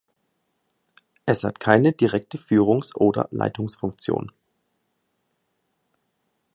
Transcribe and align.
Es 1.27 1.43
hat 1.43 1.59
keine 1.59 1.93
direkte 1.93 2.39
Führungs- 2.39 2.95
oder 2.95 3.27
Leitungsfunktion. 3.29 4.31